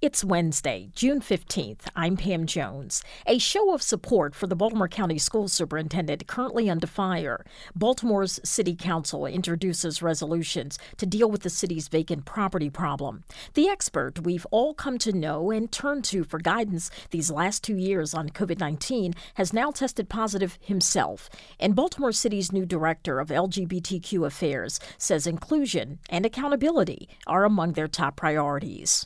[0.00, 1.88] It's Wednesday, June 15th.
[1.96, 3.02] I'm Pam Jones.
[3.26, 7.44] A show of support for the Baltimore County School Superintendent currently under fire.
[7.74, 13.24] Baltimore's City Council introduces resolutions to deal with the city's vacant property problem.
[13.54, 17.76] The expert we've all come to know and turn to for guidance these last two
[17.76, 21.28] years on COVID 19 has now tested positive himself.
[21.58, 27.88] And Baltimore City's new director of LGBTQ affairs says inclusion and accountability are among their
[27.88, 29.04] top priorities.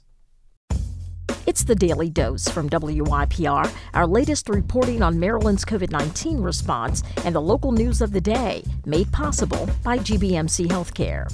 [1.52, 7.34] It's the Daily Dose from WYPR, our latest reporting on Maryland's COVID 19 response and
[7.34, 11.30] the local news of the day, made possible by GBMC Healthcare.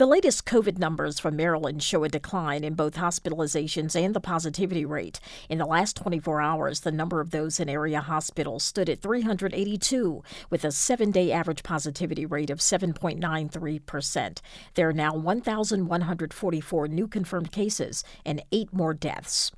[0.00, 4.86] The latest COVID numbers from Maryland show a decline in both hospitalizations and the positivity
[4.86, 5.20] rate.
[5.50, 10.22] In the last 24 hours, the number of those in area hospitals stood at 382,
[10.48, 14.38] with a seven day average positivity rate of 7.93%.
[14.72, 19.52] There are now 1,144 new confirmed cases and eight more deaths.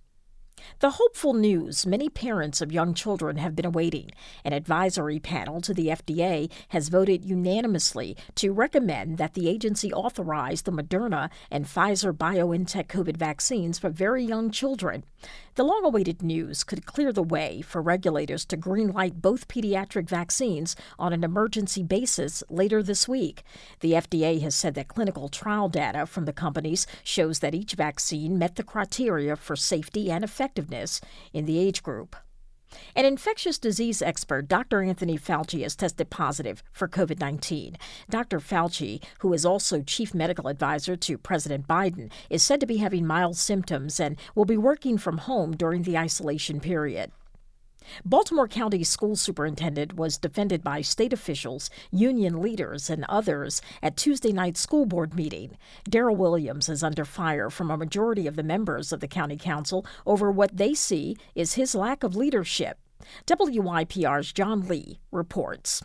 [0.81, 4.11] The hopeful news many parents of young children have been awaiting.
[4.45, 10.63] An advisory panel to the FDA has voted unanimously to recommend that the agency authorize
[10.63, 15.05] the Moderna and Pfizer BioNTech COVID vaccines for very young children.
[15.55, 20.75] The long awaited news could clear the way for regulators to greenlight both pediatric vaccines
[20.99, 23.43] on an emergency basis later this week.
[23.81, 28.39] The FDA has said that clinical trial data from the companies shows that each vaccine
[28.39, 30.52] met the criteria for safety and effectiveness
[31.33, 32.17] in the age group.
[32.97, 34.83] An infectious disease expert, Dr.
[34.83, 37.77] Anthony Fauci, has tested positive for COVID 19.
[38.08, 38.41] Dr.
[38.41, 43.06] Fauci, who is also chief medical advisor to President Biden, is said to be having
[43.06, 47.12] mild symptoms and will be working from home during the isolation period.
[48.05, 54.33] Baltimore County School Superintendent was defended by state officials, union leaders, and others at Tuesday
[54.33, 55.57] night's school board meeting.
[55.89, 59.87] Darryl Williams is under fire from a majority of the members of the county council
[60.07, 62.79] over what they see is his lack of leadership.
[63.27, 65.83] WYPR's John Lee reports.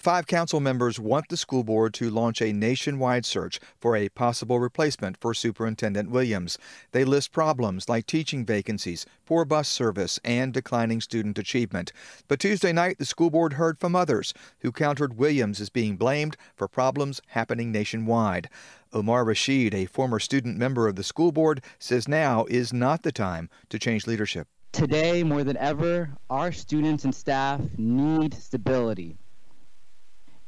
[0.00, 4.58] Five council members want the school board to launch a nationwide search for a possible
[4.58, 6.56] replacement for Superintendent Williams.
[6.92, 11.92] They list problems like teaching vacancies, poor bus service, and declining student achievement.
[12.28, 16.38] But Tuesday night, the school board heard from others who countered Williams as being blamed
[16.56, 18.48] for problems happening nationwide.
[18.94, 23.12] Omar Rashid, a former student member of the school board, says now is not the
[23.12, 24.48] time to change leadership.
[24.72, 29.18] Today, more than ever, our students and staff need stability.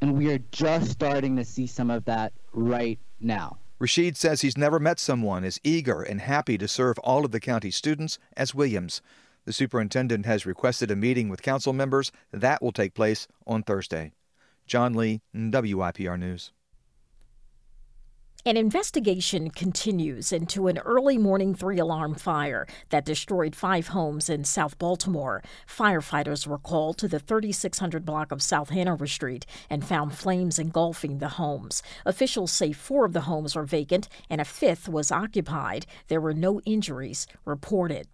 [0.03, 3.59] And we are just starting to see some of that right now.
[3.79, 7.39] Rashid says he's never met someone as eager and happy to serve all of the
[7.39, 9.01] county's students as Williams.
[9.45, 12.11] The superintendent has requested a meeting with council members.
[12.33, 14.11] That will take place on Thursday.
[14.67, 16.51] John Lee, WYPR News.
[18.45, 24.43] An investigation continues into an early morning three alarm fire that destroyed five homes in
[24.43, 25.45] South Baltimore.
[25.65, 31.19] Firefighters were called to the 3600 block of South Hanover Street and found flames engulfing
[31.19, 31.85] the homes.
[32.05, 35.87] Officials say four of the homes were vacant and a fifth was occupied.
[36.09, 38.09] There were no injuries reported.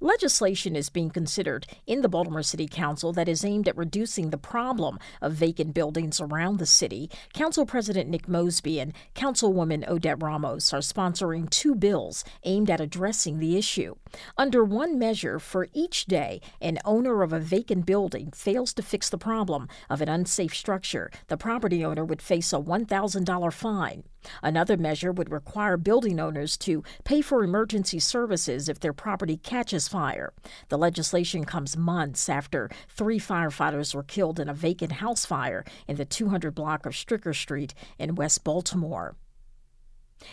[0.00, 4.38] Legislation is being considered in the Baltimore City Council that is aimed at reducing the
[4.38, 7.10] problem of vacant buildings around the city.
[7.32, 13.38] Council President Nick Mosby and Councilwoman Odette Ramos are sponsoring two bills aimed at addressing
[13.38, 13.94] the issue.
[14.36, 19.08] Under one measure, for each day an owner of a vacant building fails to fix
[19.08, 24.04] the problem of an unsafe structure, the property owner would face a $1,000 fine.
[24.42, 29.88] Another measure would require building owners to pay for emergency services if their property catches
[29.88, 30.32] fire.
[30.68, 35.96] The legislation comes months after three firefighters were killed in a vacant house fire in
[35.96, 39.16] the 200 block of Stricker Street in West Baltimore.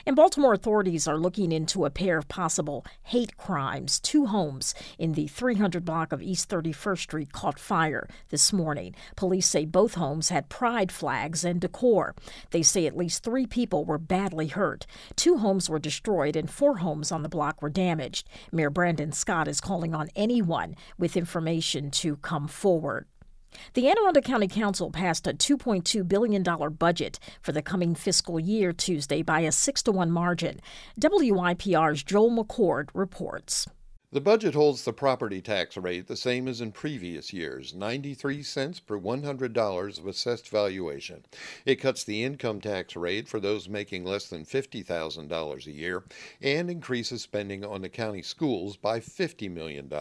[0.06, 4.00] And Baltimore authorities are looking into a pair of possible hate crimes.
[4.00, 8.96] Two homes in the 300 block of East 31st Street caught fire this morning.
[9.16, 12.16] Police say both homes had pride flags and decor.
[12.52, 14.85] They say at least three people were badly hurt.
[15.16, 18.28] Two homes were destroyed and four homes on the block were damaged.
[18.52, 23.05] Mayor Brandon Scott is calling on anyone with information to come forward.
[23.73, 29.21] The Anne County Council passed a $2.2 billion budget for the coming fiscal year Tuesday
[29.21, 30.59] by a 6 to 1 margin.
[30.99, 33.67] WYPR's Joel McCord reports.
[34.16, 38.79] The budget holds the property tax rate the same as in previous years, 93 cents
[38.79, 41.26] per $100 of assessed valuation.
[41.66, 46.06] It cuts the income tax rate for those making less than $50,000 a year
[46.41, 49.91] and increases spending on the county schools by $50 million.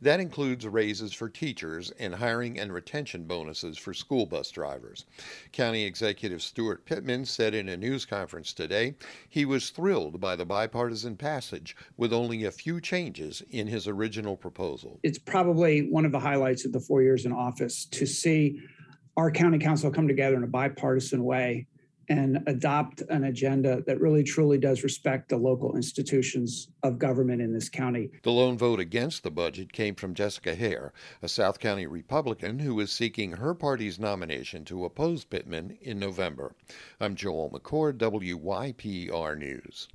[0.00, 5.04] That includes raises for teachers and hiring and retention bonuses for school bus drivers.
[5.52, 8.96] County Executive Steuart Pittman said in a news conference today
[9.28, 14.36] he was thrilled by the bipartisan passage with only a few changes in his original
[14.36, 15.00] proposal.
[15.02, 18.60] It's probably one of the highlights of the four years in office to see
[19.16, 21.66] our county council come together in a bipartisan way
[22.08, 27.52] and adopt an agenda that really truly does respect the local institutions of government in
[27.52, 28.10] this county.
[28.22, 30.92] The lone vote against the budget came from Jessica Haire,
[31.22, 36.54] a South County Republican who is seeking her party's nomination to oppose Pittman in November.
[37.00, 39.88] I'm Joel McCord, WYPR News.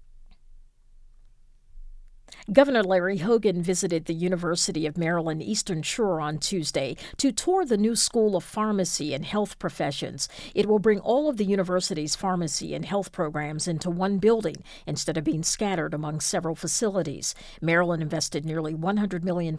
[2.51, 7.77] Governor Larry Hogan visited the University of Maryland Eastern Shore on Tuesday to tour the
[7.77, 10.27] new School of Pharmacy and Health Professions.
[10.53, 15.17] It will bring all of the university's pharmacy and health programs into one building instead
[15.17, 17.35] of being scattered among several facilities.
[17.61, 19.55] Maryland invested nearly $100 million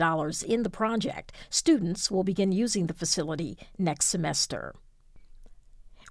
[0.47, 1.33] in the project.
[1.49, 4.75] Students will begin using the facility next semester.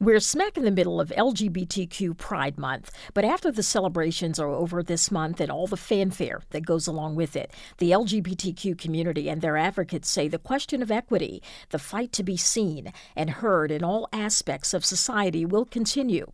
[0.02, 4.82] We're smack in the middle of LGBTQ Pride Month, but after the celebrations are over
[4.82, 9.44] this month and all the fanfare that goes along with it, the LGBTQ community and
[9.44, 13.84] their advocates say the question of equity, the fight to be seen and heard in
[13.84, 16.26] all aspects of society will continue.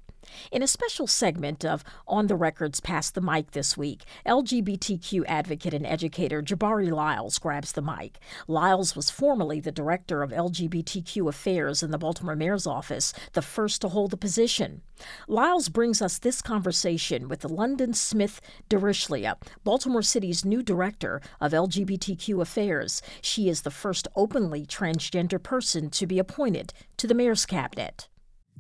[0.52, 5.74] In a special segment of On the Records Pass the Mic this week, LGBTQ advocate
[5.74, 8.20] and educator Jabari Lyles grabs the mic.
[8.48, 13.82] Lyles was formerly the director of LGBTQ affairs in the Baltimore Mayor's office, the first
[13.82, 14.82] to hold the position.
[15.28, 22.42] Lyles brings us this conversation with London Smith Derishlia, Baltimore City's new director of LGBTQ
[22.42, 23.02] affairs.
[23.22, 28.08] She is the first openly transgender person to be appointed to the mayor's cabinet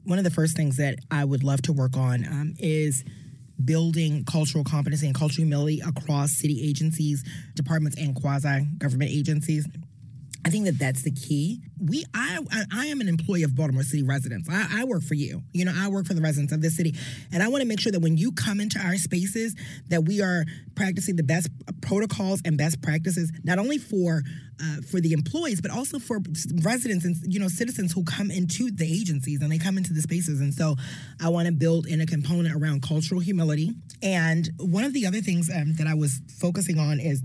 [0.04, 3.04] one of the first things that I would love to work on um, is
[3.64, 7.24] building cultural competency and cultural humility across city agencies,
[7.56, 9.68] departments, and quasi government agencies.
[10.46, 11.62] I think that that's the key.
[11.80, 12.40] We, I,
[12.72, 14.50] I am an employee of Baltimore City residents.
[14.50, 15.44] I, I, work for you.
[15.54, 16.96] You know, I work for the residents of this city,
[17.32, 19.56] and I want to make sure that when you come into our spaces,
[19.90, 20.46] that we are
[20.76, 21.50] practicing the best
[21.82, 24.24] protocols and best practices, not only for
[24.60, 26.20] uh, for the employees, but also for
[26.64, 30.02] residents and you know citizens who come into the agencies and they come into the
[30.02, 30.40] spaces.
[30.40, 30.76] And so,
[31.22, 33.72] I want to build in a component around cultural humility.
[34.02, 37.22] And one of the other things um, that I was focusing on is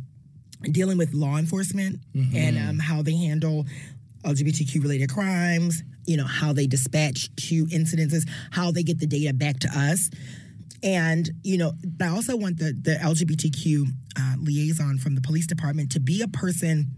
[0.71, 2.37] dealing with law enforcement mm-hmm.
[2.37, 3.67] and um, how they handle
[4.25, 9.33] LGBTQ related crimes, you know, how they dispatch to incidences, how they get the data
[9.33, 10.11] back to us.
[10.83, 13.87] And, you know, I also want the, the LGBTQ
[14.19, 16.91] uh, liaison from the police department to be a person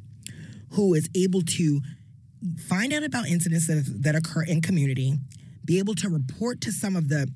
[0.71, 1.81] who is able to
[2.59, 5.15] find out about incidents that, that occur in community,
[5.65, 7.29] be able to report to some of the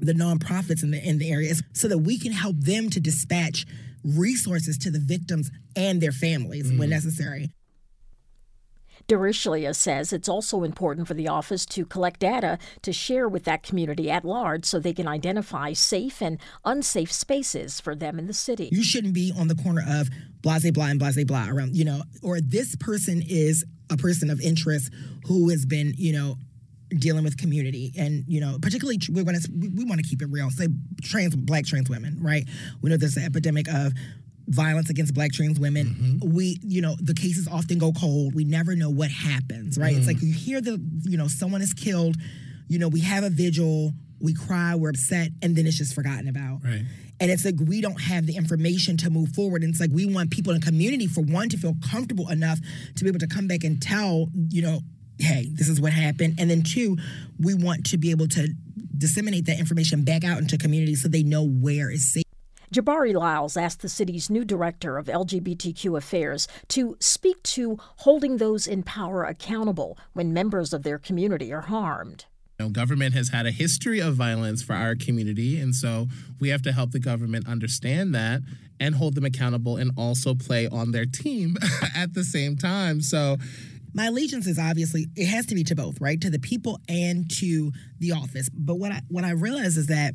[0.00, 3.66] the nonprofits in the in the areas so that we can help them to dispatch
[4.04, 6.78] resources to the victims and their families mm.
[6.78, 7.50] when necessary.
[9.08, 13.64] Derishlia says it's also important for the office to collect data to share with that
[13.64, 18.32] community at large so they can identify safe and unsafe spaces for them in the
[18.32, 18.68] city.
[18.70, 20.08] You shouldn't be on the corner of
[20.42, 24.40] blase blah and blase blah around, you know, or this person is a person of
[24.40, 24.92] interest
[25.24, 26.36] who has been, you know,
[26.98, 30.28] dealing with community and you know particularly we're going to we, want to keep it
[30.30, 30.50] real.
[30.50, 30.68] Say
[31.02, 32.44] trans black trans women right?
[32.82, 33.92] We know there's an epidemic of
[34.48, 35.86] violence against black trans women.
[35.86, 36.34] Mm-hmm.
[36.34, 38.34] we you know the cases often go cold.
[38.34, 39.90] We never know what happens right?
[39.90, 39.98] Mm-hmm.
[39.98, 42.16] it's like you hear the you know someone is killed
[42.68, 46.28] you know we have a vigil we cry we're upset and then it's just forgotten
[46.28, 46.60] about.
[46.62, 46.84] Right.
[47.20, 49.62] And it's like we don't have the information to move forward.
[49.62, 52.58] And it's like we want people in community for one to feel comfortable enough
[52.96, 54.80] to be able to come back and tell you know
[55.20, 56.36] hey, this is what happened.
[56.38, 56.96] And then two,
[57.38, 58.48] we want to be able to
[58.96, 62.24] disseminate that information back out into communities so they know where is safe.
[62.72, 68.68] Jabari Lyles asked the city's new director of LGBTQ affairs to speak to holding those
[68.68, 72.26] in power accountable when members of their community are harmed.
[72.60, 76.06] You know, government has had a history of violence for our community, and so
[76.38, 78.42] we have to help the government understand that
[78.78, 81.56] and hold them accountable and also play on their team
[81.96, 83.00] at the same time.
[83.00, 83.36] So,
[83.94, 86.20] my allegiance is obviously it has to be to both, right?
[86.20, 88.48] To the people and to the office.
[88.48, 90.14] But what I what I realize is that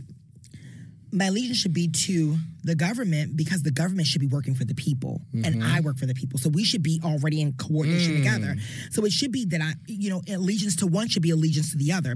[1.11, 4.73] my allegiance should be to the government because the government should be working for the
[4.73, 5.45] people mm-hmm.
[5.45, 6.39] and I work for the people.
[6.39, 8.17] So we should be already in coordination mm.
[8.17, 8.55] together.
[8.91, 11.77] So it should be that I, you know, allegiance to one should be allegiance to
[11.77, 12.15] the other.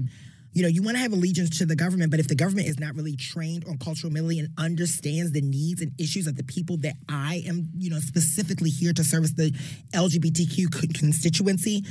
[0.52, 2.80] You know, you want to have allegiance to the government, but if the government is
[2.80, 6.76] not really trained on cultural humility and understands the needs and issues of the people
[6.78, 9.52] that I am, you know, specifically here to service the
[9.94, 11.84] LGBTQ constituency,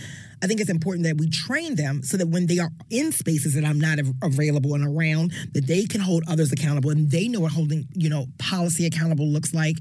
[0.43, 3.55] I think it's important that we train them so that when they are in spaces
[3.55, 7.39] that I'm not available and around, that they can hold others accountable and they know
[7.39, 9.77] what holding, you know, policy accountable looks like.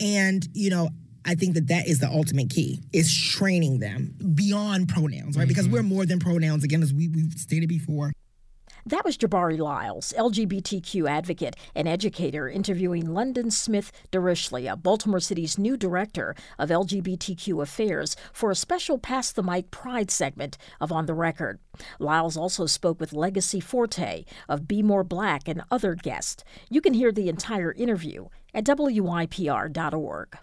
[0.00, 0.90] And, you know,
[1.28, 5.42] I think that that is the ultimate key is training them beyond pronouns, right?
[5.42, 5.48] Mm-hmm.
[5.48, 8.12] Because we're more than pronouns, again, as we, we've stated before.
[8.86, 15.76] That was Jabari Lyles, LGBTQ advocate and educator, interviewing London Smith Darishlia, Baltimore City's new
[15.76, 21.12] director of LGBTQ affairs, for a special Pass the Mic Pride segment of On the
[21.12, 21.58] Record.
[21.98, 26.42] Lyles also spoke with Legacy Forte of Be More Black and other guests.
[26.70, 30.38] You can hear the entire interview at WYPR.org.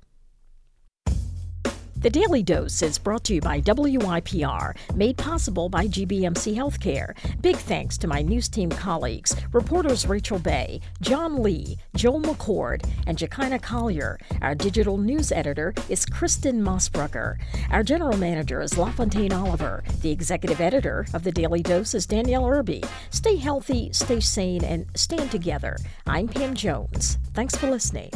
[2.06, 7.16] The Daily Dose is brought to you by WYPR, made possible by GBMC Healthcare.
[7.42, 13.18] Big thanks to my news team colleagues, reporters Rachel Baye, John Lee, Joel McCord, and
[13.18, 14.20] Jacquina Collier.
[14.44, 17.38] Our digital news editor is Kristen Mosbrucker.
[17.72, 19.84] Our general manager is LaFontaine Oliver.
[20.04, 22.84] The executive editor of The Daily Dose is Danielle Irby.
[23.10, 25.76] Stay healthy, stay sane, and stand together.
[26.06, 27.18] I'm Pam Jones.
[27.34, 28.12] Thanks for listening.